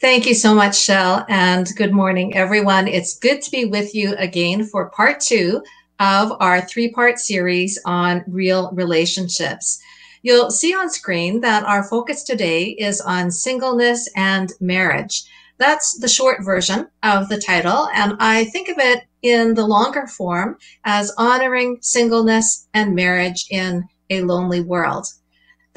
[0.00, 2.86] Thank you so much, Shell, and good morning, everyone.
[2.86, 5.60] It's good to be with you again for part two
[5.98, 9.80] of our three part series on real relationships.
[10.22, 15.24] You'll see on screen that our focus today is on singleness and marriage.
[15.56, 20.06] That's the short version of the title, and I think of it in the longer
[20.06, 25.08] form as honoring singleness and marriage in a lonely world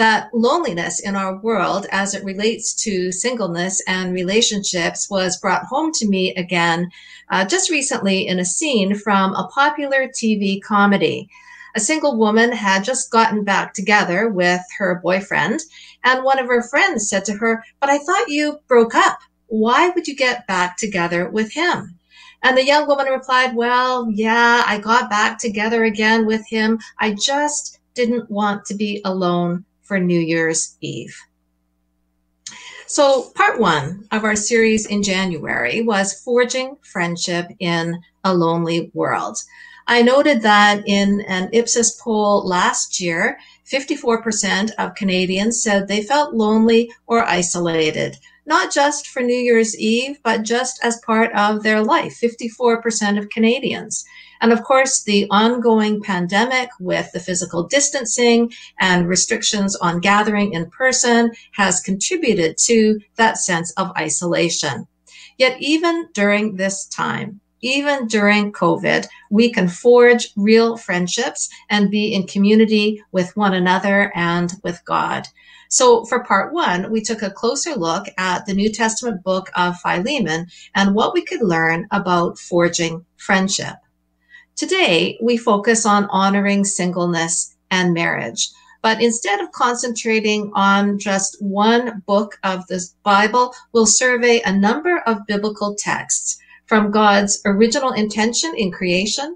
[0.02, 5.92] that loneliness in our world as it relates to singleness and relationships was brought home
[5.92, 6.90] to me again
[7.30, 11.30] uh, just recently in a scene from a popular TV comedy.
[11.76, 15.60] A single woman had just gotten back together with her boyfriend,
[16.04, 19.20] and one of her friends said to her, But I thought you broke up.
[19.50, 21.96] Why would you get back together with him?
[22.42, 26.80] And the young woman replied, Well, yeah, I got back together again with him.
[27.00, 31.14] I just didn't want to be alone for New Year's Eve.
[32.88, 39.38] So, part one of our series in January was Forging Friendship in a Lonely World.
[39.88, 43.38] I noted that in an Ipsos poll last year,
[43.70, 50.20] 54% of Canadians said they felt lonely or isolated, not just for New Year's Eve,
[50.24, 52.18] but just as part of their life.
[52.18, 54.06] 54% of Canadians.
[54.42, 60.70] And of course, the ongoing pandemic with the physical distancing and restrictions on gathering in
[60.72, 64.88] person has contributed to that sense of isolation.
[65.38, 72.12] Yet, even during this time, even during COVID, we can forge real friendships and be
[72.12, 75.28] in community with one another and with God.
[75.70, 79.80] So, for part one, we took a closer look at the New Testament book of
[79.80, 83.76] Philemon and what we could learn about forging friendship.
[84.62, 88.52] Today, we focus on honoring singleness and marriage.
[88.84, 95.00] But instead of concentrating on just one book of the Bible, we'll survey a number
[95.08, 99.36] of biblical texts from God's original intention in creation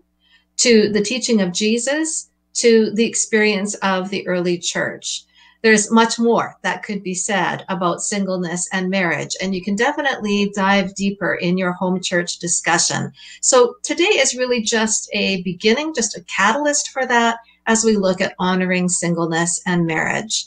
[0.57, 5.23] to the teaching of Jesus to the experience of the early church
[5.65, 10.51] there's much more that could be said about singleness and marriage, and you can definitely
[10.53, 13.11] dive deeper in your home church discussion.
[13.41, 18.21] So today is really just a beginning, just a catalyst for that as we look
[18.21, 20.45] at honoring singleness and marriage.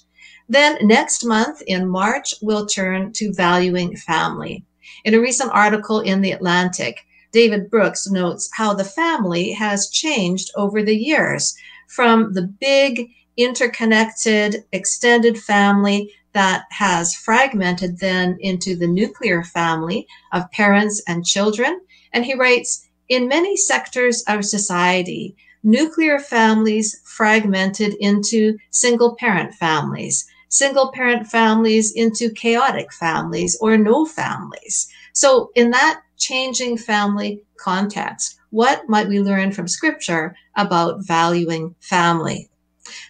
[0.48, 4.64] Then next month in March, we'll turn to valuing family.
[5.04, 7.00] In a recent article in The Atlantic,
[7.32, 11.56] David Brooks notes how the family has changed over the years
[11.88, 20.50] from the big interconnected extended family that has fragmented then into the nuclear family of
[20.50, 21.80] parents and children.
[22.12, 30.26] And he writes, in many sectors of society, nuclear families fragmented into single parent families,
[30.48, 34.88] single parent families into chaotic families or no families.
[35.14, 42.47] So, in that changing family context, what might we learn from scripture about valuing family?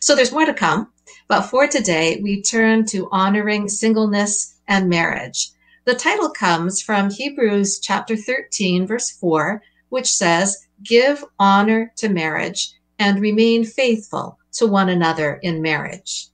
[0.01, 0.93] So there's more to come.
[1.29, 5.51] But for today, we turn to honoring singleness and marriage.
[5.85, 12.73] The title comes from Hebrews chapter 13, verse 4, which says, Give honor to marriage
[12.99, 16.29] and remain faithful to one another in marriage.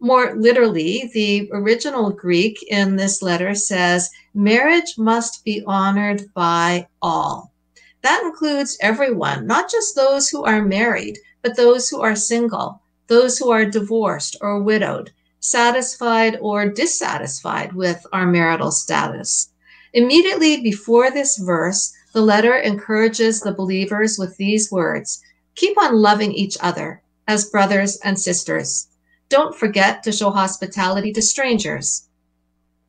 [0.00, 7.52] More literally, the original Greek in this letter says, Marriage must be honored by all.
[8.02, 13.38] That includes everyone, not just those who are married, but those who are single, those
[13.38, 19.50] who are divorced or widowed, satisfied or dissatisfied with our marital status.
[19.92, 25.22] Immediately before this verse, the letter encourages the believers with these words
[25.54, 28.88] Keep on loving each other as brothers and sisters.
[29.28, 32.08] Don't forget to show hospitality to strangers.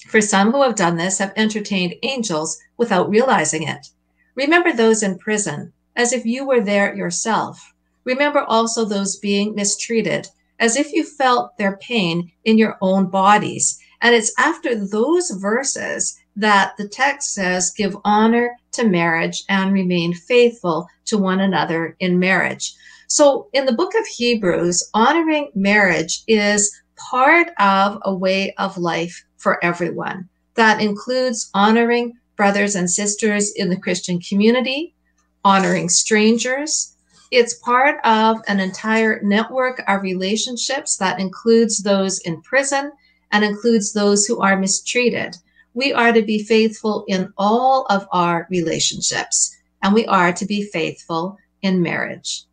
[0.08, 3.88] For some who have done this have entertained angels without realizing it.
[4.36, 7.74] Remember those in prison as if you were there yourself.
[8.08, 10.30] Remember also those being mistreated,
[10.60, 13.78] as if you felt their pain in your own bodies.
[14.02, 20.14] And it's after those verses that the text says, give honor to marriage and remain
[20.14, 22.74] faithful to one another in marriage.
[23.08, 29.22] So in the book of Hebrews, honoring marriage is part of a way of life
[29.36, 30.30] for everyone.
[30.56, 34.96] That includes honoring brothers and sisters in the Christian community,
[35.44, 36.94] honoring strangers,
[37.32, 42.92] it's part of an entire network of relationships that includes those in prison
[43.32, 45.36] and includes those who are mistreated.
[45.74, 50.64] We are to be faithful in all of our relationships, and we are to be
[50.64, 52.46] faithful in marriage.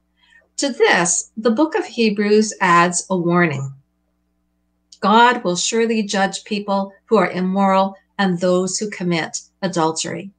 [0.58, 3.72] To this, the book of Hebrews adds a warning.
[5.00, 10.30] God will surely judge people who are immoral and those who commit adultery.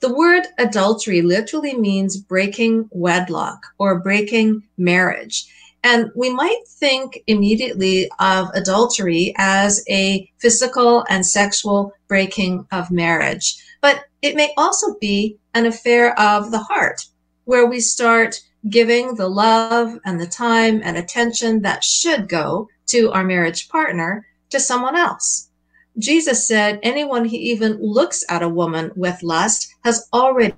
[0.00, 5.46] The word adultery literally means breaking wedlock or breaking marriage.
[5.82, 13.56] And we might think immediately of adultery as a physical and sexual breaking of marriage.
[13.80, 17.06] But it may also be an affair of the heart,
[17.44, 23.12] where we start giving the love and the time and attention that should go to
[23.12, 25.45] our marriage partner to someone else.
[25.98, 30.54] Jesus said, anyone who even looks at a woman with lust has already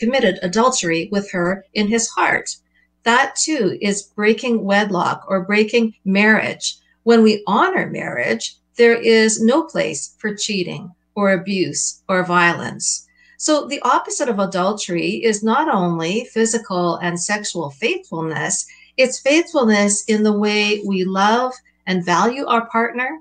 [0.00, 2.56] committed adultery with her in his heart.
[3.04, 6.76] That too is breaking wedlock or breaking marriage.
[7.04, 13.06] When we honor marriage, there is no place for cheating or abuse or violence.
[13.38, 18.66] So the opposite of adultery is not only physical and sexual faithfulness,
[18.96, 21.52] it's faithfulness in the way we love
[21.86, 23.18] and value our partner,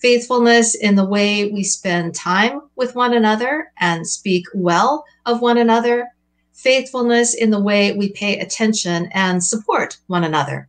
[0.00, 5.58] faithfulness in the way we spend time with one another and speak well of one
[5.58, 6.08] another,
[6.52, 10.68] faithfulness in the way we pay attention and support one another.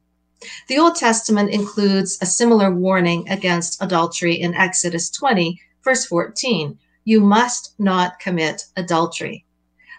[0.68, 6.77] The Old Testament includes a similar warning against adultery in Exodus 20, verse 14.
[7.06, 9.45] You must not commit adultery.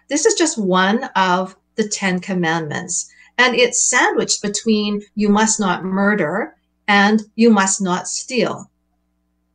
[0.08, 5.84] This is just one of the Ten Commandments, and it's sandwiched between you must not
[5.84, 6.54] murder
[6.86, 8.70] and you must not steal.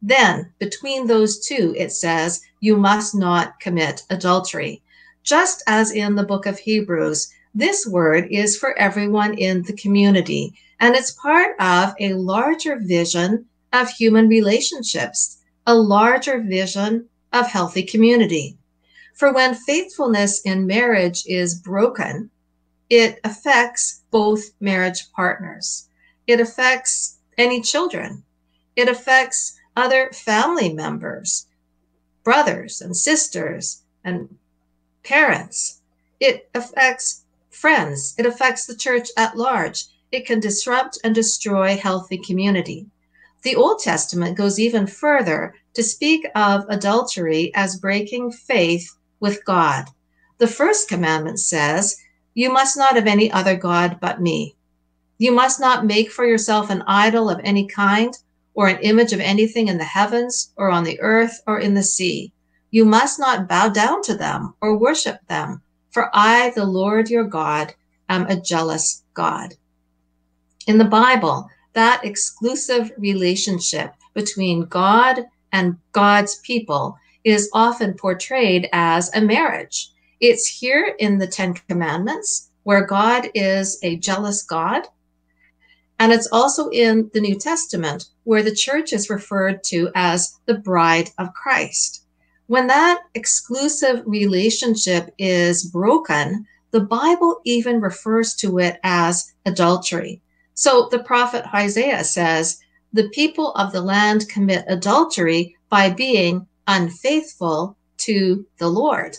[0.06, 4.82] Then, between those two, it says, you must not commit adultery.
[5.24, 10.54] Just as in the book of Hebrews, this word is for everyone in the community,
[10.82, 17.84] and it's part of a larger vision of human relationships, a larger vision of healthy
[17.84, 18.58] community.
[19.14, 22.30] For when faithfulness in marriage is broken,
[22.90, 25.88] it affects both marriage partners.
[26.28, 28.24] It affects any children.
[28.76, 31.48] It affects other family members,
[32.24, 34.38] brothers and sisters and
[35.04, 35.82] parents.
[36.20, 38.16] It affects friends.
[38.18, 39.86] It affects the church at large.
[40.12, 42.88] It can disrupt and destroy healthy community.
[43.44, 49.86] The Old Testament goes even further to speak of adultery as breaking faith with God.
[50.38, 51.98] The first commandment says,
[52.34, 54.56] You must not have any other God but me.
[55.18, 58.18] You must not make for yourself an idol of any kind
[58.54, 61.84] or an image of anything in the heavens or on the earth or in the
[61.84, 62.32] sea.
[62.72, 65.62] You must not bow down to them or worship them,
[65.92, 67.74] for I, the Lord your God,
[68.10, 69.54] am a jealous God.
[70.68, 79.14] In the Bible, that exclusive relationship between God and God's people is often portrayed as
[79.16, 79.90] a marriage.
[80.20, 84.88] It's here in the Ten Commandments, where God is a jealous God.
[86.00, 90.56] And it's also in the New Testament, where the church is referred to as the
[90.56, 92.04] bride of Christ.
[92.48, 100.22] When that exclusive relationship is broken, the Bible even refers to it as adultery.
[100.56, 102.60] So the prophet Isaiah says,
[102.92, 109.18] The people of the land commit adultery by being unfaithful to the Lord.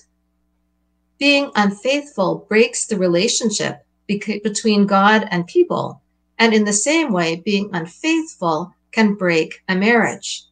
[1.19, 6.03] Being unfaithful breaks the relationship between God and people.
[6.39, 10.45] And in the same way, being unfaithful can break a marriage.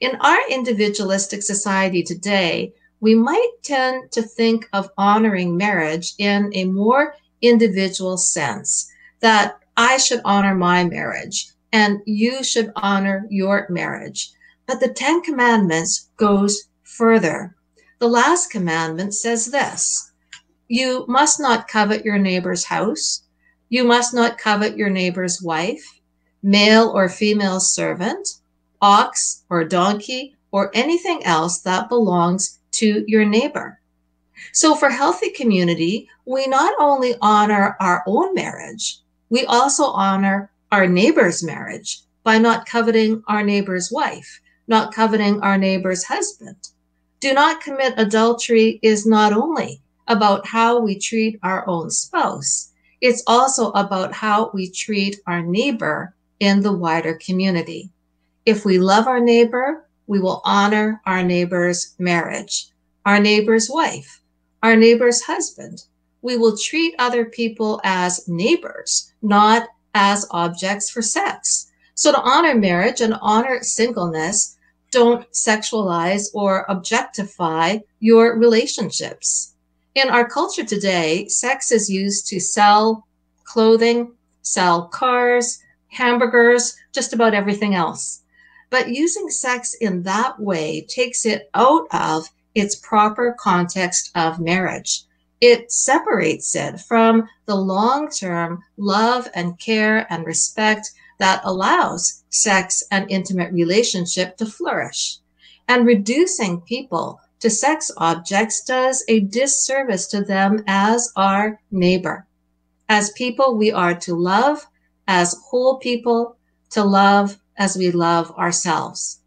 [0.00, 6.64] In our individualistic society today, we might tend to think of honoring marriage in a
[6.64, 14.30] more individual sense that I should honor my marriage and you should honor your marriage.
[14.66, 17.54] But the 10 commandments goes further.
[17.98, 20.12] The last commandment says this,
[20.68, 23.22] you must not covet your neighbor's house.
[23.68, 26.00] You must not covet your neighbor's wife,
[26.42, 28.28] male or female servant,
[28.80, 33.78] ox or donkey, or anything else that belongs to your neighbor.
[34.52, 40.86] So for healthy community, we not only honor our own marriage, we also honor our
[40.86, 46.56] neighbor's marriage by not coveting our neighbor's wife, not coveting our neighbor's husband.
[47.20, 53.22] Do not commit adultery is not only about how we treat our own spouse, it's
[53.26, 57.90] also about how we treat our neighbor in the wider community.
[58.44, 62.68] If we love our neighbor, we will honor our neighbor's marriage,
[63.04, 64.20] our neighbor's wife,
[64.62, 65.84] our neighbor's husband.
[66.22, 71.70] We will treat other people as neighbors, not as objects for sex.
[71.94, 74.56] So to honor marriage and honor singleness,
[74.90, 79.54] don't sexualize or objectify your relationships.
[79.98, 83.08] In our culture today, sex is used to sell
[83.42, 88.22] clothing, sell cars, hamburgers, just about everything else.
[88.70, 95.02] But using sex in that way takes it out of its proper context of marriage.
[95.40, 102.84] It separates it from the long term love and care and respect that allows sex
[102.92, 105.18] and intimate relationship to flourish.
[105.66, 112.26] And reducing people to sex objects does a disservice to them as our neighbor.
[112.88, 114.66] As people, we are to love
[115.06, 116.36] as whole people,
[116.70, 119.20] to love as we love ourselves.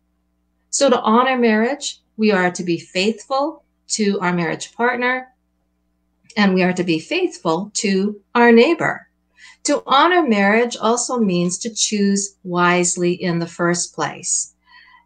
[0.70, 5.28] So to honor marriage, we are to be faithful to our marriage partner,
[6.38, 9.08] and we are to be faithful to our neighbor.
[9.64, 14.54] To honor marriage also means to choose wisely in the first place.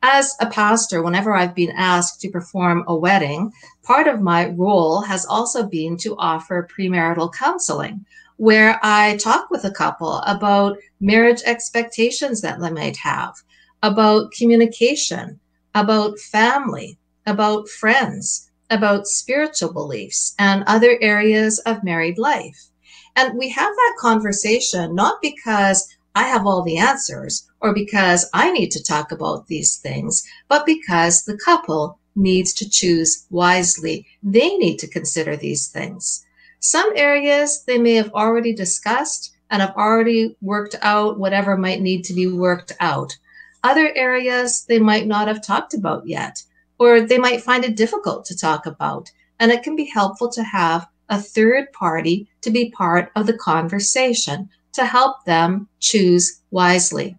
[0.08, 5.02] As a pastor, whenever I've been asked to perform a wedding, part of my role
[5.02, 8.06] has also been to offer premarital counseling,
[8.38, 13.34] where I talk with a couple about marriage expectations that they might have,
[13.82, 15.40] about communication,
[15.74, 22.70] about family, about friends, about spiritual beliefs, and other areas of married life.
[23.16, 28.52] And we have that conversation not because I have all the answers or because I
[28.52, 34.08] need to talk about these things, but because the couple needs to choose wisely.
[34.24, 36.26] They need to consider these things.
[36.60, 42.04] Some areas they may have already discussed and have already worked out whatever might need
[42.06, 43.18] to be worked out.
[43.64, 46.42] Other areas they might not have talked about yet,
[46.80, 49.12] or they might find it difficult to talk about.
[49.40, 53.38] And it can be helpful to have a third party to be part of the
[53.38, 57.18] conversation to help them choose wisely.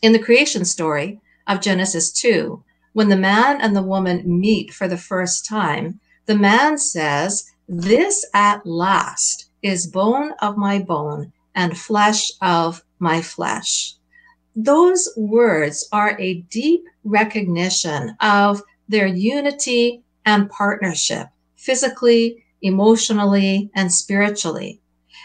[0.00, 4.88] In the creation story of Genesis 2, when the man and the woman meet for
[4.88, 11.78] the first time, the man says, This at last is bone of my bone and
[11.78, 13.94] flesh of my flesh.
[14.54, 24.81] Those words are a deep recognition of their unity and partnership, physically, emotionally, and spiritually.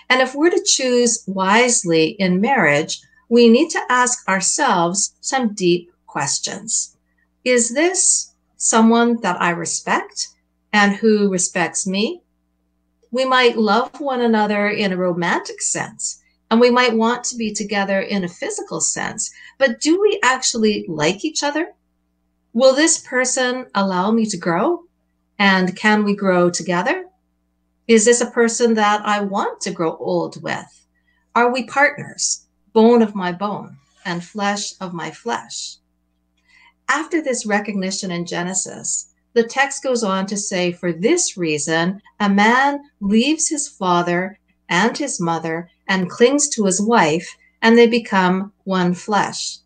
[0.09, 5.91] And if we're to choose wisely in marriage, we need to ask ourselves some deep
[6.05, 6.95] questions.
[7.43, 10.29] Is this someone that I respect
[10.73, 12.21] and who respects me?
[13.11, 16.21] We might love one another in a romantic sense,
[16.51, 20.85] and we might want to be together in a physical sense, but do we actually
[20.87, 21.73] like each other?
[22.53, 24.83] Will this person allow me to grow?
[25.39, 27.05] And can we grow together?
[27.88, 30.86] Is this a person that I want to grow old with?
[31.34, 35.77] Are we partners, bone of my bone and flesh of my flesh?
[36.89, 42.27] After this recognition in Genesis, the text goes on to say, For this reason, a
[42.29, 48.51] man leaves his father and his mother and clings to his wife, and they become
[48.65, 49.60] one flesh.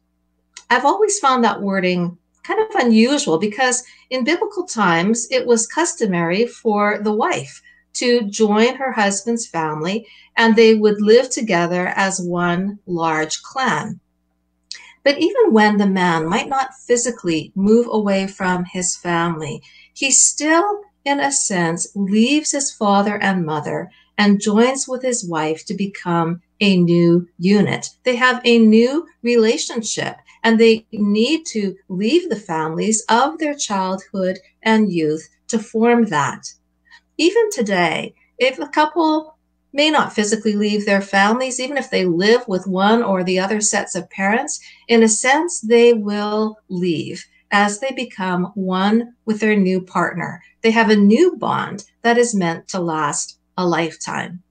[0.70, 6.46] I've always found that wording kind of unusual because in biblical times it was customary
[6.46, 10.08] for the wife to join her husband's family
[10.38, 14.00] and they would live together as one large clan.
[15.04, 19.62] But even when the man might not physically move away from his family,
[19.94, 25.66] he still, in a sense, leaves his father and mother and joins with his wife
[25.66, 27.90] to become a new unit.
[28.04, 34.38] They have a new relationship and they need to leave the families of their childhood
[34.62, 36.46] and youth to form that
[37.18, 39.38] even today, if a couple
[39.74, 43.62] may not physically leave their families, even if they live with one or the other
[43.62, 49.56] sets of parents, in a sense, they will leave as they become one with their
[49.56, 50.42] new partner.
[50.62, 54.42] They have a new bond that is meant to last a lifetime.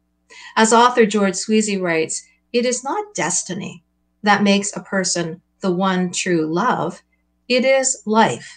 [0.56, 3.82] As author George Sweezy writes, it is not destiny
[4.22, 7.02] that makes a person the one true love.
[7.48, 8.54] It is life.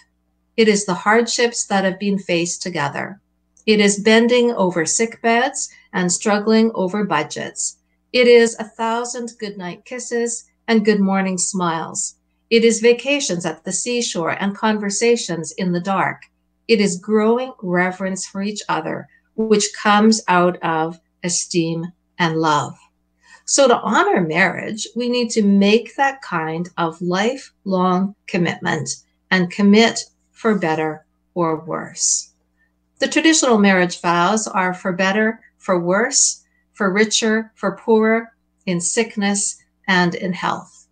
[0.58, 3.20] It is the hardships that have been faced together.
[3.66, 7.78] It is bending over sick beds and struggling over budgets.
[8.12, 12.16] It is a thousand goodnight kisses and good morning smiles.
[12.50, 16.24] It is vacations at the seashore and conversations in the dark.
[16.68, 21.86] It is growing reverence for each other, which comes out of esteem
[22.20, 22.78] and love.
[23.46, 28.90] So, to honor marriage, we need to make that kind of lifelong commitment
[29.32, 30.02] and commit
[30.32, 32.33] for better or worse.
[33.04, 38.32] The traditional marriage vows are for better, for worse, for richer, for poorer,
[38.66, 40.88] in sickness, and in health.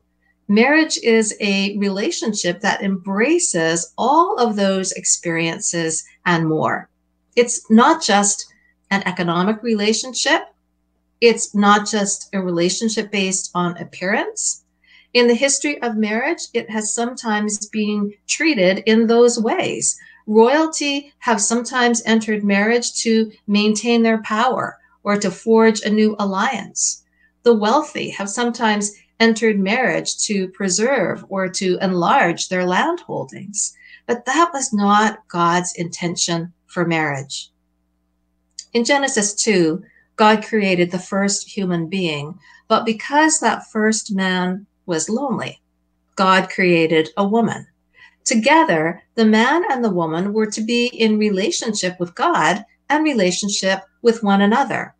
[0.49, 6.89] Marriage is a relationship that embraces all of those experiences and more.
[7.37, 8.45] It's not just
[8.89, 10.41] an economic relationship,
[11.21, 14.65] it's not just a relationship based on appearance.
[15.13, 19.97] In the history of marriage, it has sometimes been treated in those ways.
[20.27, 27.03] Royalty have sometimes entered marriage to maintain their power or to forge a new alliance.
[27.43, 33.75] The wealthy have sometimes entered marriage to preserve or to enlarge their land holdings.
[34.07, 37.51] But that was not God's intention for marriage.
[38.73, 39.83] In Genesis 2,
[40.15, 45.61] God created the first human being, but because that first man was lonely,
[46.15, 47.67] God created a woman.
[48.23, 53.81] Together, the man and the woman were to be in relationship with God and relationship
[54.01, 54.93] with one another.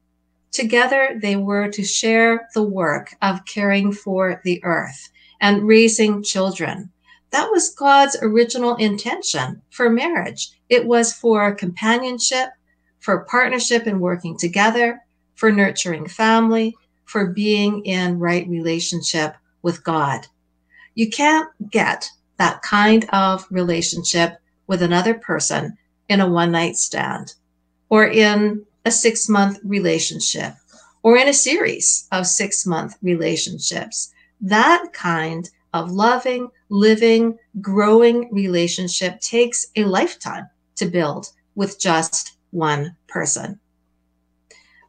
[0.51, 5.09] Together, they were to share the work of caring for the earth
[5.39, 6.89] and raising children.
[7.31, 10.49] That was God's original intention for marriage.
[10.69, 12.49] It was for companionship,
[12.99, 14.99] for partnership and working together,
[15.35, 16.75] for nurturing family,
[17.05, 20.27] for being in right relationship with God.
[20.95, 22.09] You can't get
[22.41, 25.77] that kind of relationship with another person
[26.09, 27.35] in a one night stand
[27.89, 30.55] or in a six month relationship
[31.03, 34.11] or in a series of six month relationships.
[34.41, 42.95] That kind of loving, living, growing relationship takes a lifetime to build with just one
[43.07, 43.59] person.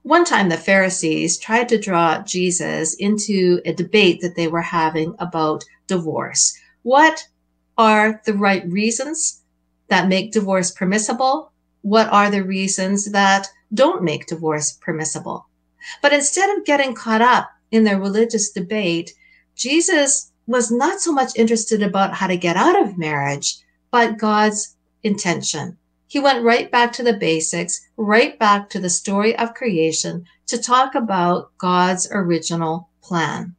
[0.04, 5.14] One time, the Pharisees tried to draw Jesus into a debate that they were having
[5.18, 6.58] about divorce.
[6.82, 7.28] What
[7.78, 9.42] are the right reasons
[9.88, 11.52] that make divorce permissible?
[11.82, 15.46] What are the reasons that don't make divorce permissible?
[16.00, 19.14] But instead of getting caught up in their religious debate,
[19.56, 23.58] Jesus was not so much interested about how to get out of marriage,
[23.90, 25.76] but God's intention.
[26.06, 30.58] He went right back to the basics, right back to the story of creation to
[30.58, 33.54] talk about God's original plan.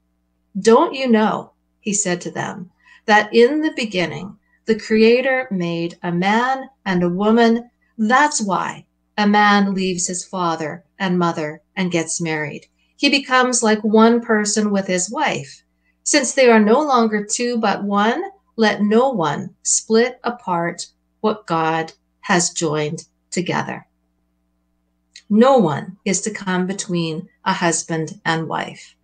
[0.59, 2.69] Don't you know, he said to them,
[3.05, 7.69] that in the beginning, the Creator made a man and a woman.
[7.97, 8.85] That's why
[9.17, 12.67] a man leaves his father and mother and gets married.
[12.95, 15.63] He becomes like one person with his wife.
[16.03, 18.23] Since they are no longer two but one,
[18.55, 20.87] let no one split apart
[21.21, 23.85] what God has joined together.
[25.29, 28.95] No one is to come between a husband and wife.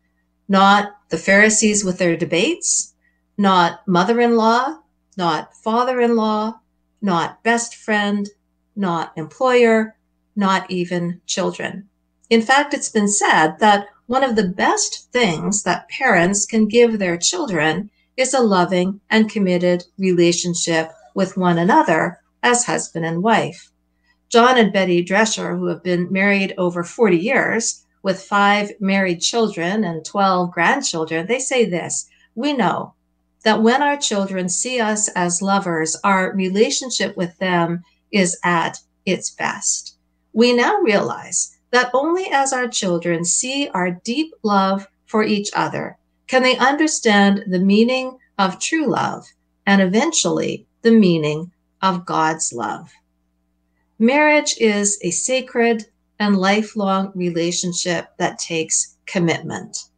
[0.47, 2.93] Not the Pharisees with their debates,
[3.39, 4.77] not mother in law,
[5.15, 6.53] not father in law,
[7.01, 8.27] not best friend,
[8.75, 9.95] not employer,
[10.35, 11.87] not even children.
[12.29, 16.99] In fact, it's been said that one of the best things that parents can give
[16.99, 23.71] their children is a loving and committed relationship with one another as husband and wife.
[24.27, 29.85] John and Betty Drescher, who have been married over 40 years with five married children
[29.85, 32.95] and 12 grandchildren, they say this We know
[33.43, 39.29] that when our children see us as lovers, our relationship with them is at its
[39.31, 39.95] best.
[40.33, 45.97] We now realize that only as our children see our deep love for each other
[46.27, 49.25] can they understand the meaning of true love
[49.65, 52.91] and eventually the meaning of God's love.
[53.97, 55.85] Marriage is a sacred
[56.19, 59.88] and lifelong relationship that takes commitment.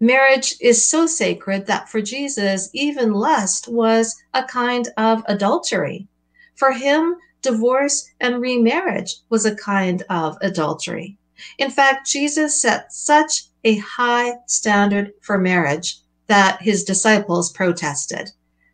[0.00, 6.06] Marriage is so sacred that for Jesus, even lust was a kind of adultery.
[6.54, 11.16] For him, divorce and remarriage was a kind of adultery.
[11.58, 18.30] In fact, Jesus set such a high standard for marriage that his disciples protested.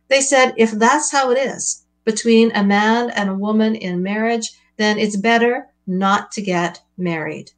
[0.07, 4.51] They said, if that's how it is between a man and a woman in marriage,
[4.77, 7.51] then it's better not to get married.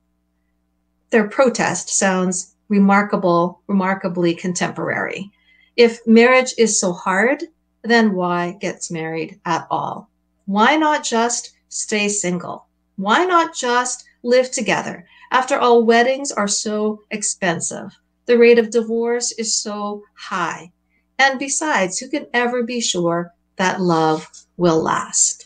[1.10, 5.32] Their protest sounds remarkable, remarkably contemporary.
[5.76, 7.44] If marriage is so hard,
[7.84, 10.10] then why gets married at all?
[10.46, 12.66] Why not just stay single?
[12.96, 15.06] Why not just live together?
[15.32, 17.92] After all, weddings are so expensive.
[18.26, 20.72] The rate of divorce is so high.
[21.20, 25.46] And besides, who can ever be sure that love will last?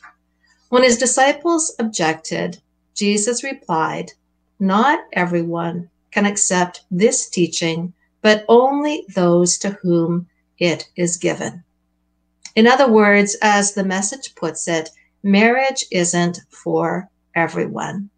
[0.70, 2.62] When his disciples objected,
[2.94, 4.12] Jesus replied,
[4.60, 11.64] Not everyone can accept this teaching, but only those to whom it is given.
[12.56, 14.90] In other words, as the message puts it,
[15.24, 18.10] marriage isn't for everyone.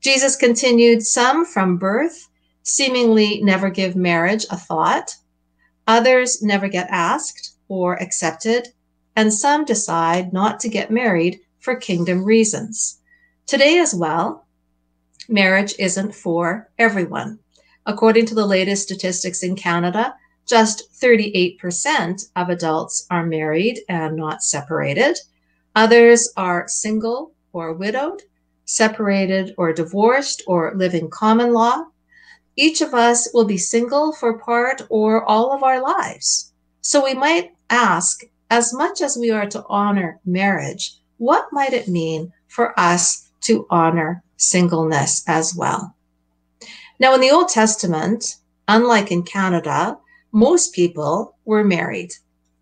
[0.00, 2.28] Jesus continued, Some from birth
[2.62, 5.16] seemingly never give marriage a thought,
[5.86, 8.68] others never get asked or accepted,
[9.16, 13.00] and some decide not to get married for kingdom reasons.
[13.46, 14.46] Today, as well,
[15.28, 17.38] marriage isn't for everyone.
[17.86, 20.14] According to the latest statistics in Canada,
[20.48, 25.18] Just 38% of adults are married and not separated.
[25.76, 28.22] Others are single or widowed,
[28.64, 31.84] separated or divorced, or living common law.
[32.56, 36.50] Each of us will be single for part or all of our lives.
[36.80, 41.88] So we might ask, as much as we are to honor marriage, what might it
[41.88, 45.94] mean for us to honor singleness as well?
[46.98, 49.98] Now, in the Old Testament, unlike in Canada,
[50.32, 52.14] most people were married.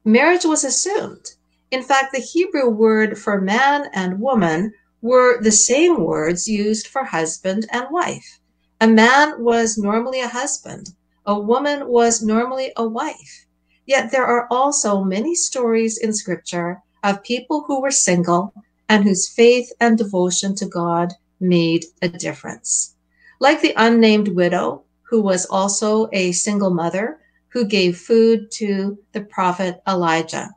[0.05, 1.33] Marriage was assumed.
[1.71, 7.05] In fact, the Hebrew word for man and woman were the same words used for
[7.05, 8.41] husband and wife.
[8.81, 10.91] A man was normally a husband,
[11.25, 13.47] a woman was normally a wife.
[13.87, 18.53] Yet there are also many stories in scripture of people who were single
[18.89, 22.95] and whose faith and devotion to God made a difference.
[23.41, 29.21] Like the unnamed widow, who was also a single mother who gave food to the
[29.21, 30.51] prophet Elijah.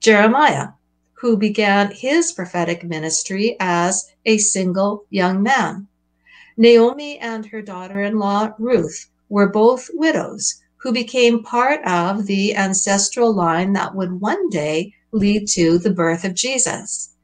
[0.00, 0.68] Jeremiah,
[1.14, 5.88] who began his prophetic ministry as a single young man.
[6.56, 12.54] Naomi and her daughter in law, Ruth, were both widows who became part of the
[12.54, 17.14] ancestral line that would one day lead to the birth of Jesus.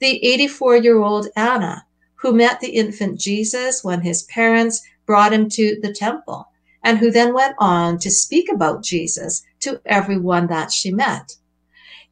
[0.00, 1.86] The 84 year old Anna,
[2.26, 6.48] who met the infant Jesus when his parents brought him to the temple
[6.82, 11.36] and who then went on to speak about Jesus to everyone that she met.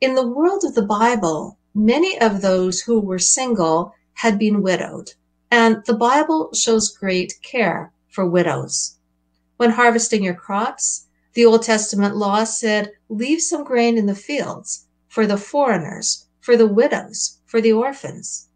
[0.00, 5.14] In the world of the Bible, many of those who were single had been widowed,
[5.50, 8.94] and the Bible shows great care for widows.
[9.56, 14.86] When harvesting your crops, the Old Testament law said, Leave some grain in the fields
[15.08, 18.46] for the foreigners, for the widows, for the orphans.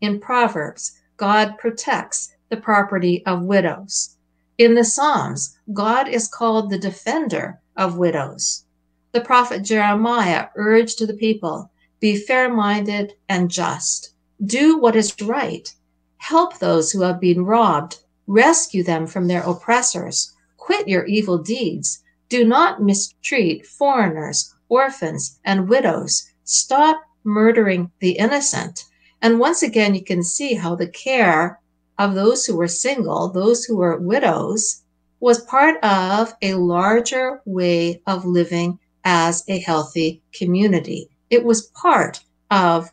[0.00, 4.16] In Proverbs, God protects the property of widows.
[4.58, 8.64] In the Psalms, God is called the defender of widows.
[9.12, 14.14] The prophet Jeremiah urged the people be fair minded and just.
[14.42, 15.70] Do what is right.
[16.16, 17.98] Help those who have been robbed.
[18.26, 20.34] Rescue them from their oppressors.
[20.56, 22.02] Quit your evil deeds.
[22.30, 26.30] Do not mistreat foreigners, orphans, and widows.
[26.44, 28.86] Stop murdering the innocent.
[29.22, 31.60] And once again, you can see how the care
[31.98, 34.82] of those who were single, those who were widows,
[35.20, 41.08] was part of a larger way of living as a healthy community.
[41.28, 42.90] It was part of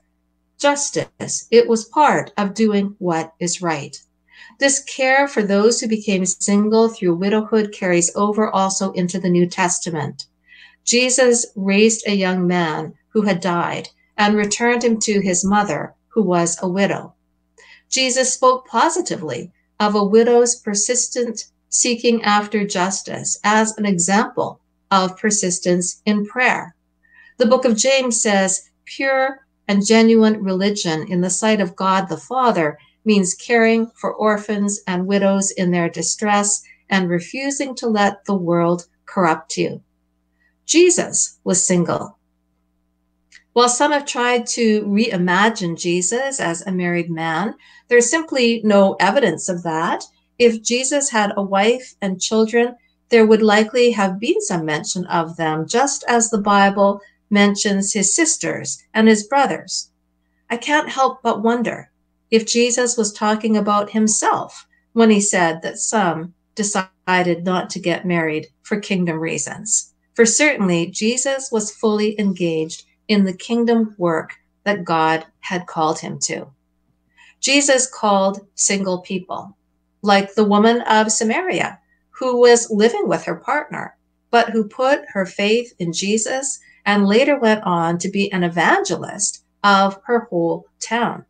[0.57, 1.47] justice.
[1.51, 3.97] It was part of doing what is right.
[4.59, 9.47] This care for those who became single through widowhood carries over also into the New
[9.47, 10.25] Testament.
[10.83, 16.23] Jesus raised a young man who had died and returned him to his mother, who
[16.23, 17.13] was a widow.
[17.91, 26.01] Jesus spoke positively of a widow's persistent seeking after justice as an example of persistence
[26.07, 26.75] in prayer.
[27.37, 32.17] The book of James says, pure and genuine religion in the sight of God the
[32.17, 38.33] Father means caring for orphans and widows in their distress and refusing to let the
[38.33, 39.83] world corrupt you.
[40.65, 42.16] Jesus was single.
[43.57, 47.55] While some have tried to reimagine Jesus as a married man,
[47.87, 50.03] there's simply no evidence of that.
[50.37, 52.75] If Jesus had a wife and children,
[53.09, 58.13] there would likely have been some mention of them, just as the Bible mentions his
[58.13, 59.89] sisters and his brothers.
[60.51, 61.89] I can't help but wonder
[62.29, 68.05] if Jesus was talking about himself when he said that some decided not to get
[68.05, 69.95] married for kingdom reasons.
[70.13, 76.19] For certainly, Jesus was fully engaged in the kingdom work that God had called him
[76.19, 76.47] to.
[77.39, 79.55] Jesus called single people,
[80.01, 83.95] like the woman of Samaria, who was living with her partner,
[84.31, 89.43] but who put her faith in Jesus and later went on to be an evangelist
[89.63, 91.25] of her whole town.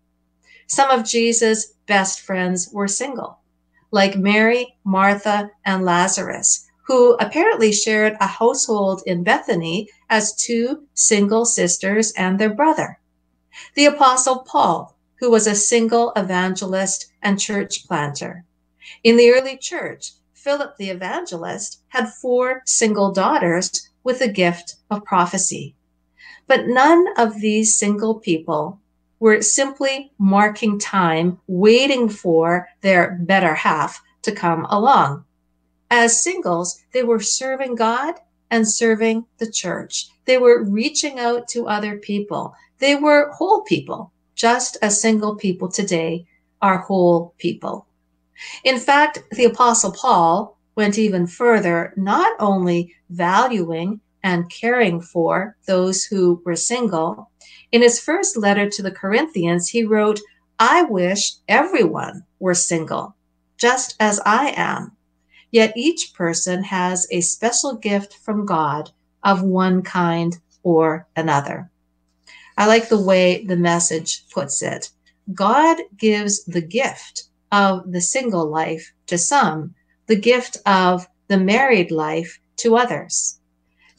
[0.67, 3.39] Some of Jesus' best friends were single,
[3.91, 11.45] like Mary, Martha, and Lazarus, who apparently shared a household in Bethany as two single
[11.45, 12.97] sisters and their brother.
[13.75, 18.45] The Apostle Paul who was a single evangelist and church planter.
[19.03, 25.03] In the early church, Philip the evangelist had four single daughters with the gift of
[25.03, 25.75] prophecy.
[26.45, 28.79] But none of these single people
[29.19, 35.25] were simply marking time, waiting for their better half to come along.
[35.89, 38.15] As singles, they were serving God
[38.51, 40.07] and serving the church.
[40.25, 42.53] They were reaching out to other people.
[42.79, 46.25] They were whole people just as single people today
[46.61, 47.87] are whole people.
[48.63, 56.03] In fact, the Apostle Paul went even further, not only valuing and caring for those
[56.03, 57.31] who were single.
[57.71, 60.19] In his first letter to the Corinthians, he wrote,
[60.59, 63.15] I wish everyone were single,
[63.57, 64.96] just as I am.
[65.51, 68.91] Yet each person has a special gift from God
[69.23, 71.69] of one kind or another.
[72.57, 74.91] I like the way the message puts it.
[75.33, 79.75] God gives the gift of the single life to some,
[80.07, 83.39] the gift of the married life to others.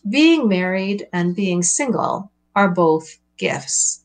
[0.09, 4.05] Being married and being single are both gifts.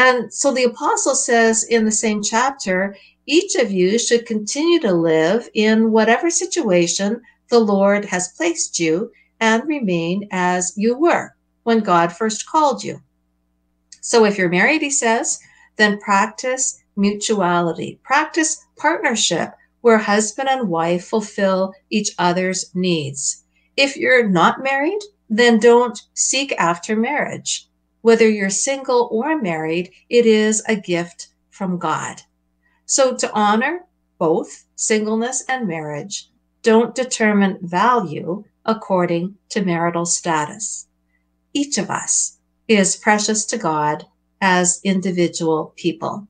[0.00, 4.94] And so the apostle says in the same chapter, each of you should continue to
[4.94, 11.80] live in whatever situation the Lord has placed you and remain as you were when
[11.80, 13.02] God first called you.
[14.00, 15.38] So if you're married, he says,
[15.76, 23.44] then practice mutuality, practice partnership where husband and wife fulfill each other's needs.
[23.76, 27.68] If you're not married, then don't seek after marriage.
[28.02, 32.22] Whether you're single or married, it is a gift from God.
[32.86, 33.80] So to honor
[34.18, 36.28] both singleness and marriage,
[36.62, 40.86] don't determine value according to marital status.
[41.52, 44.06] Each of us is precious to God
[44.40, 46.26] as individual people.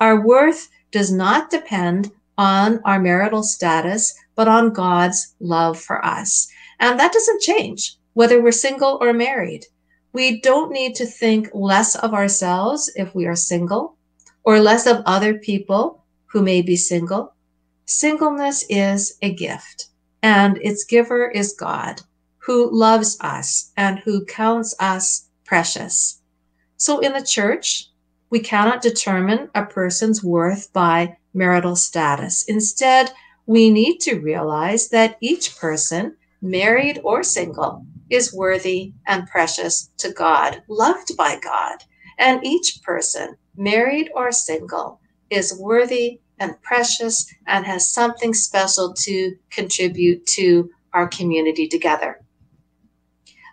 [0.00, 6.48] Our worth does not depend on our marital status, but on God's love for us.
[6.78, 9.66] And that doesn't change whether we're single or married.
[10.16, 13.98] We don't need to think less of ourselves if we are single
[14.44, 17.34] or less of other people who may be single.
[17.84, 19.88] Singleness is a gift,
[20.22, 22.00] and its giver is God,
[22.38, 26.22] who loves us and who counts us precious.
[26.78, 27.90] So in the church,
[28.30, 32.42] we cannot determine a person's worth by marital status.
[32.48, 33.12] Instead,
[33.44, 40.12] we need to realize that each person, married or single, is worthy and precious to
[40.12, 41.78] God, loved by God.
[42.18, 49.34] And each person, married or single, is worthy and precious and has something special to
[49.50, 52.20] contribute to our community together.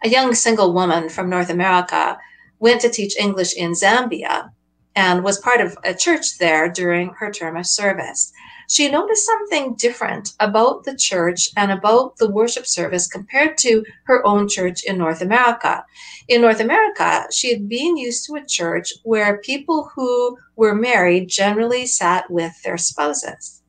[0.04, 2.18] A young single woman from North America
[2.60, 4.50] went to teach English in Zambia
[4.96, 8.32] and was part of a church there during her term of service.
[8.74, 14.26] She noticed something different about the church and about the worship service compared to her
[14.26, 15.86] own church in North America.
[16.28, 21.28] In North America, she had been used to a church where people who were married
[21.28, 23.62] generally sat with their spouses.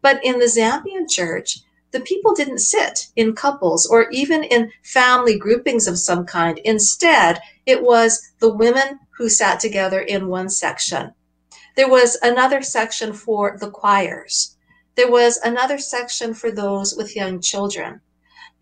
[0.00, 1.58] But in the Zambian church,
[1.90, 6.56] the people didn't sit in couples or even in family groupings of some kind.
[6.64, 11.12] Instead, it was the women who sat together in one section.
[11.76, 14.56] There was another section for the choirs.
[14.94, 18.00] There was another section for those with young children.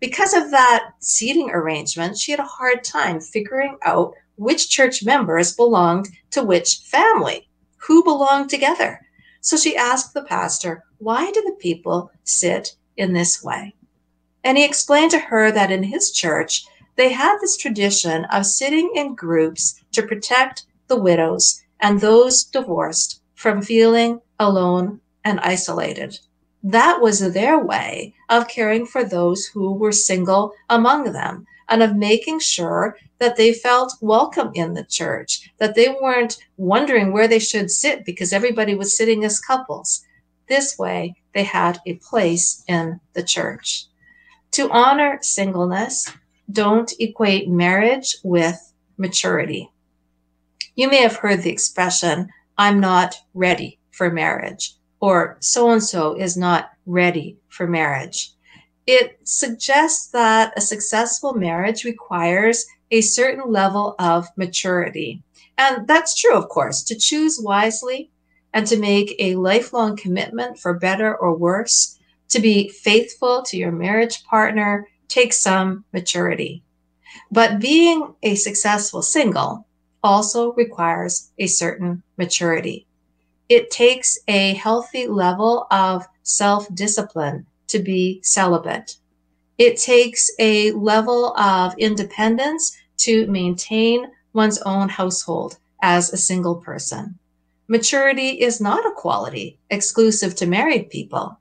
[0.01, 5.55] Because of that seating arrangement, she had a hard time figuring out which church members
[5.55, 7.47] belonged to which family,
[7.77, 8.99] who belonged together.
[9.39, 13.75] So she asked the pastor, Why do the people sit in this way?
[14.43, 16.65] And he explained to her that in his church,
[16.97, 23.21] they had this tradition of sitting in groups to protect the widows and those divorced
[23.35, 26.19] from feeling alone and isolated.
[26.63, 31.95] That was their way of caring for those who were single among them and of
[31.95, 37.39] making sure that they felt welcome in the church, that they weren't wondering where they
[37.39, 40.03] should sit because everybody was sitting as couples.
[40.47, 43.85] This way, they had a place in the church.
[44.51, 46.11] To honor singleness,
[46.51, 49.69] don't equate marriage with maturity.
[50.75, 56.15] You may have heard the expression, I'm not ready for marriage, or so and so
[56.15, 58.31] is not ready for marriage.
[58.85, 65.23] It suggests that a successful marriage requires a certain level of maturity.
[65.57, 66.83] And that's true, of course.
[66.83, 68.11] To choose wisely
[68.53, 71.97] and to make a lifelong commitment for better or worse,
[72.29, 76.63] to be faithful to your marriage partner, takes some maturity.
[77.31, 79.64] But being a successful single
[80.05, 82.85] also requires a certain maturity.
[83.49, 88.97] It takes a healthy level of self discipline to be celibate.
[89.57, 97.17] It takes a level of independence to maintain one's own household as a single person.
[97.67, 101.39] Maturity is not a quality exclusive to married people.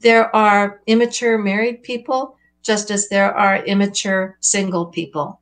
[0.00, 5.40] There are immature married people just as there are immature single people.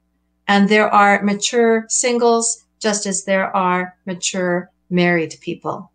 [0.49, 5.90] And there are mature singles, just as there are mature married people.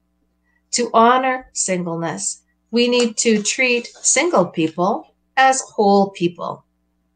[0.72, 6.66] To honor singleness, we need to treat single people as whole people.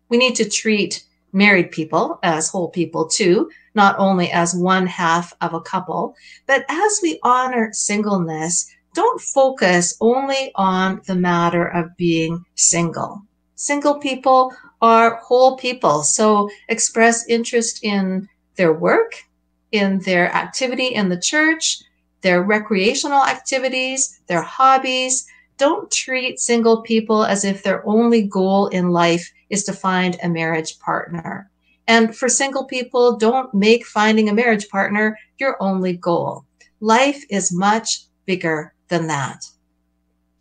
[0.09, 5.33] We need to treat married people as whole people too, not only as one half
[5.41, 11.97] of a couple, but as we honor singleness, don't focus only on the matter of
[11.97, 13.23] being single.
[13.55, 19.15] Single people are whole people, so express interest in their work,
[19.73, 21.83] in their activity in the church,
[22.21, 25.25] their recreational activities, their hobbies.
[25.57, 30.29] Don't treat single people as if their only goal in life is to find a
[30.29, 31.49] marriage partner.
[31.87, 36.45] And for single people, don't make finding a marriage partner your only goal.
[36.79, 39.43] Life is much bigger than that.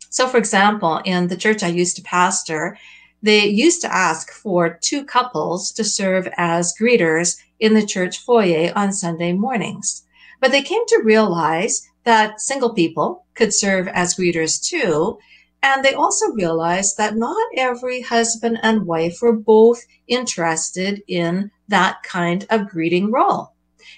[0.09, 2.77] So, for example, in the church I used to pastor,
[3.23, 8.73] they used to ask for two couples to serve as greeters in the church foyer
[8.75, 10.03] on Sunday mornings.
[10.41, 15.17] But they came to realize that single people could serve as greeters too,
[15.61, 22.03] and they also realized that not every husband and wife were both interested in that
[22.03, 23.53] kind of greeting role.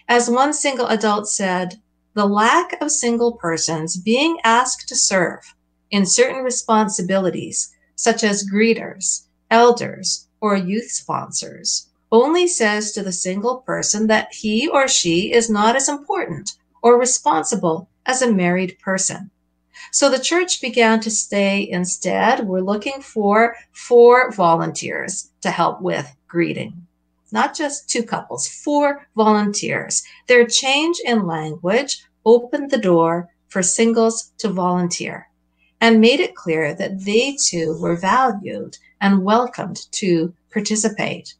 [0.07, 1.81] As one single adult said,
[2.13, 5.55] the lack of single persons being asked to serve
[5.89, 13.57] in certain responsibilities, such as greeters, elders, or youth sponsors, only says to the single
[13.57, 19.31] person that he or she is not as important or responsible as a married person.
[19.91, 26.15] So the church began to say instead, we're looking for four volunteers to help with
[26.27, 26.85] greeting.
[27.31, 30.03] Not just two couples, four volunteers.
[30.27, 35.27] Their change in language opened the door for singles to volunteer
[35.81, 41.35] and made it clear that they too were valued and welcomed to participate.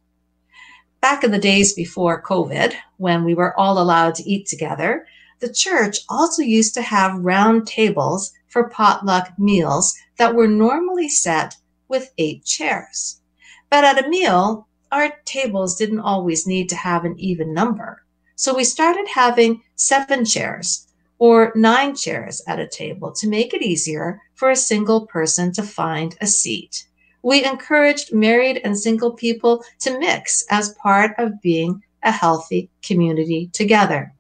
[1.06, 5.06] Back in the days before COVID, when we were all allowed to eat together,
[5.40, 11.58] the church also used to have round tables for potluck meals that were normally set
[11.88, 13.22] with eight chairs.
[13.70, 18.02] But at a meal, our tables didn't always need to have an even number.
[18.36, 20.88] So we started having seven chairs
[21.20, 25.62] or nine chairs at a table to make it easier for a single person to
[25.62, 26.88] find a seat.
[27.26, 33.50] We encouraged married and single people to mix as part of being a healthy community
[33.52, 34.14] together.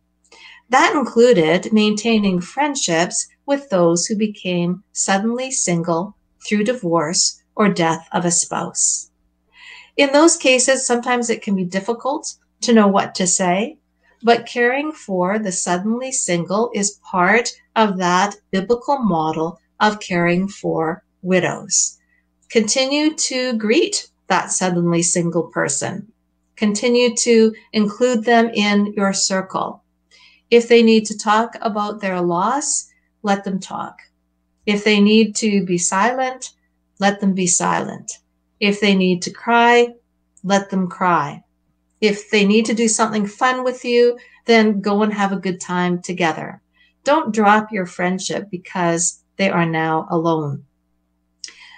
[0.69, 8.25] That included maintaining friendships with those who became suddenly single through divorce or death of
[8.25, 9.11] a spouse.
[9.95, 13.77] In those cases, sometimes it can be difficult to know what to say,
[14.23, 21.03] but caring for the suddenly single is part of that biblical model of caring for
[21.21, 21.99] widows.
[22.55, 26.09] Continue to greet that suddenly single person.
[26.55, 29.83] Continue to include them in your circle.
[30.49, 32.89] If they need to talk about their loss,
[33.23, 33.97] let them talk.
[34.65, 36.51] If they need to be silent,
[36.97, 38.09] let them be silent.
[38.61, 39.89] If they need to cry,
[40.45, 41.43] let them cry.
[41.99, 45.59] If they need to do something fun with you, then go and have a good
[45.59, 46.61] time together.
[47.03, 50.63] Don't drop your friendship because they are now alone.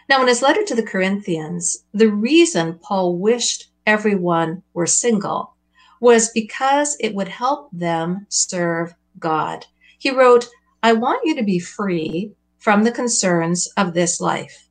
[0.10, 5.56] Now, in his letter to the Corinthians, the reason Paul wished everyone were single
[6.00, 9.66] was because it would help them serve God.
[9.98, 10.48] He wrote,
[10.82, 14.70] I want you to be free from the concerns of this life.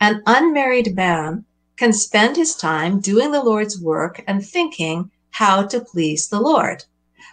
[0.00, 1.44] An unmarried man
[1.76, 6.84] can spend his time doing the Lord's work and thinking how to please the Lord.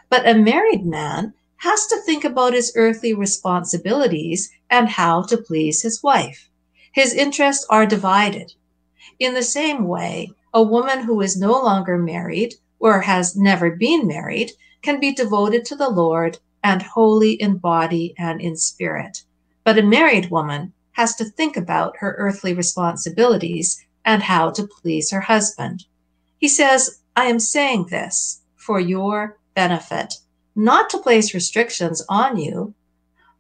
[0.10, 5.82] But a married man has to think about his earthly responsibilities and how to please
[5.82, 6.50] his wife.
[6.96, 8.54] His interests are divided.
[9.20, 14.08] In the same way, a woman who is no longer married or has never been
[14.08, 19.24] married can be devoted to the Lord and holy in body and in spirit.
[19.66, 25.12] But a married woman has to think about her earthly responsibilities and how to please
[25.12, 25.84] her husband.
[26.38, 30.14] He says, I am saying this for your benefit,
[30.56, 32.74] not to place restrictions on you.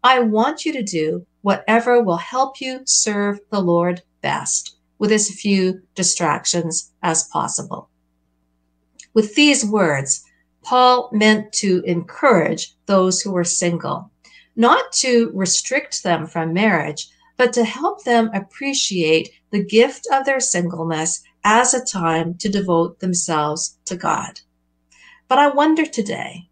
[0.04, 5.30] I want you to do whatever will help you serve the Lord best with as
[5.30, 7.88] few distractions as possible.
[9.14, 10.26] With these words,
[10.64, 14.10] Paul meant to encourage those who were single,
[14.56, 20.40] not to restrict them from marriage, but to help them appreciate the gift of their
[20.40, 24.40] singleness as a time to devote themselves to God.
[25.28, 26.50] But I wonder today,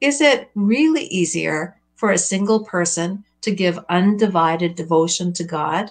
[0.00, 5.90] is it really easier for a single person to give undivided devotion to God?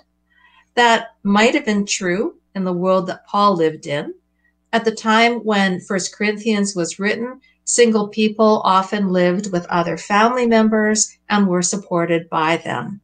[0.75, 4.13] That might have been true in the world that Paul lived in.
[4.73, 10.45] At the time when First Corinthians was written, Single people often lived with other family
[10.45, 13.01] members and were supported by them.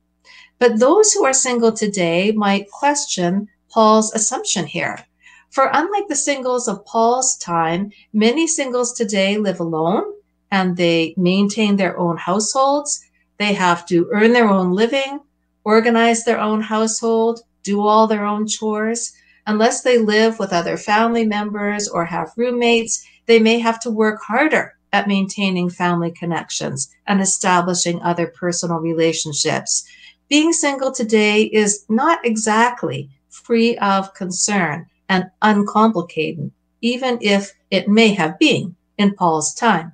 [0.59, 5.05] But those who are single today might question Paul's assumption here.
[5.51, 10.03] For unlike the singles of Paul's time, many singles today live alone
[10.51, 13.06] and they maintain their own households.
[13.39, 15.19] They have to earn their own living,
[15.63, 19.13] organize their own household, do all their own chores.
[19.45, 24.21] Unless they live with other family members or have roommates, they may have to work
[24.21, 29.85] harder at maintaining family connections and establishing other personal relationships.
[30.29, 38.13] Being single today is not exactly free of concern and uncomplicated, even if it may
[38.13, 39.93] have been in Paul's time.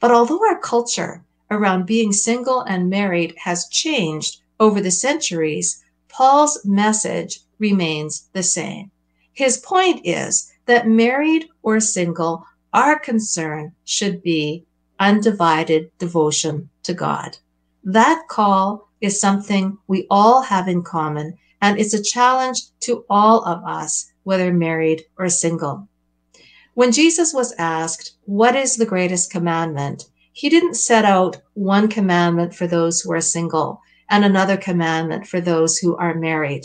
[0.00, 6.64] But although our culture around being single and married has changed over the centuries, Paul's
[6.64, 8.90] message remains the same.
[9.32, 14.64] His point is that married or single, our concern should be
[14.98, 17.38] undivided devotion to God.
[17.82, 23.42] That call is something we all have in common, and it's a challenge to all
[23.44, 25.88] of us, whether married or single.
[26.74, 30.04] When Jesus was asked, What is the greatest commandment?
[30.40, 33.78] He didn't set out one commandment for those who are single
[34.08, 36.64] and another commandment for those who are married.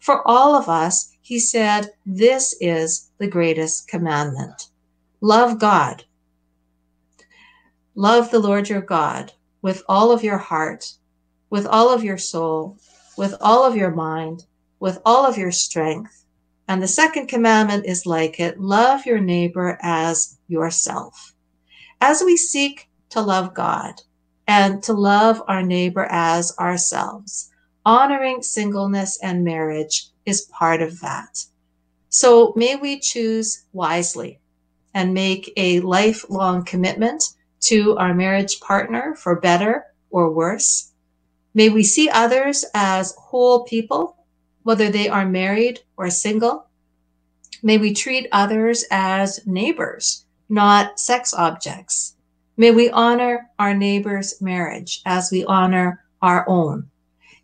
[0.00, 4.70] For all of us, he said, This is the greatest commandment.
[5.20, 6.02] Love God.
[7.94, 9.30] Love the Lord your God
[9.62, 10.92] with all of your heart,
[11.48, 12.76] with all of your soul,
[13.16, 14.46] with all of your mind,
[14.80, 16.24] with all of your strength.
[16.66, 21.36] And the second commandment is like it love your neighbor as yourself.
[22.00, 23.94] As we seek to love God
[24.46, 27.50] and to love our neighbor as ourselves,
[27.86, 31.44] honoring singleness and marriage is part of that.
[32.08, 34.40] So may we choose wisely
[34.94, 37.22] and make a lifelong commitment
[37.60, 40.92] to our marriage partner for better or worse
[41.54, 44.16] May we see others as whole people,
[44.62, 46.66] whether they are married or single.
[47.62, 52.16] May we treat others as neighbors, not sex objects.
[52.56, 56.90] May we honor our neighbor's marriage as we honor our own.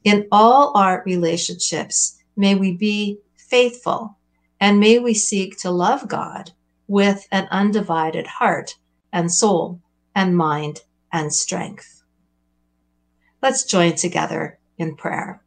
[0.05, 4.17] In all our relationships, may we be faithful
[4.61, 6.51] and may we seek to love God
[6.89, 8.77] with an undivided heart
[9.13, 9.81] and soul
[10.15, 10.83] and mind
[11.13, 12.03] and strength.
[13.43, 15.43] Let's join together in prayer.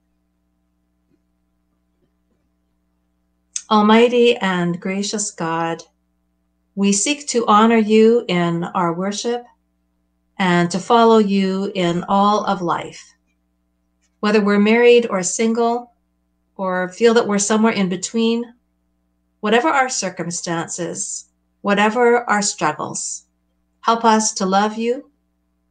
[3.69, 5.83] Almighty and gracious God,
[6.75, 9.43] we seek to honor you in our worship
[10.41, 13.13] and to follow you in all of life.
[14.21, 15.93] Whether we're married or single,
[16.55, 18.55] or feel that we're somewhere in between,
[19.41, 21.29] whatever our circumstances,
[21.61, 23.27] whatever our struggles,
[23.81, 25.11] help us to love you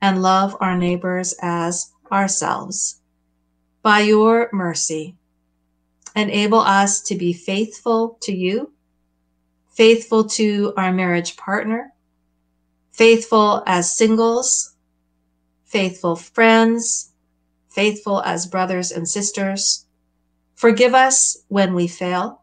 [0.03, 3.01] and love our neighbors as ourselves.
[3.83, 5.17] By your mercy,
[6.15, 8.73] enable us to be faithful to you,
[9.73, 11.93] faithful to our marriage partner,
[13.01, 14.75] faithful as singles,
[15.65, 17.13] faithful friends,
[17.71, 19.87] faithful as brothers and sisters.
[20.55, 22.43] Forgive us when we fail.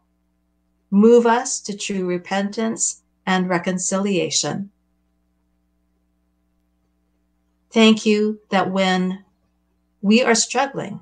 [0.90, 4.68] Move us to true repentance and reconciliation.
[7.70, 9.24] Thank you that when
[10.02, 10.98] we are struggling,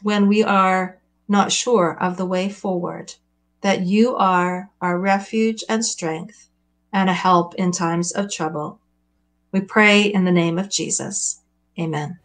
[0.00, 3.12] when we are not sure of the way forward,
[3.60, 6.48] that you are our refuge and strength
[6.94, 8.78] and a help in times of trouble.
[9.52, 11.40] We pray in the name of Jesus.
[11.78, 12.18] Amen.